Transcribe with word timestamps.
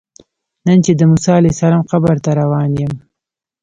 نن 0.65 0.77
چې 0.85 0.91
د 0.95 1.01
موسی 1.11 1.31
علیه 1.39 1.53
السلام 1.55 1.83
قبر 1.91 2.15
ته 2.23 2.29
روان 2.41 2.69
یم. 2.81 2.93